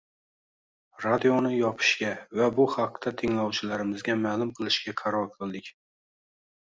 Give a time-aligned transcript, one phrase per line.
[1.03, 2.09] radioni yopishga
[2.39, 5.71] va bu haqda tinglovchilarimizga ma’lum qilishga qaror qildik.